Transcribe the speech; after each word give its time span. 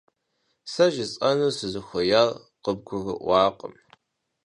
Сэ 0.71 0.85
жысӏэну 0.93 1.51
сызыхуеяр 1.57 2.29
къыбгурыӏуакъым. 2.63 3.73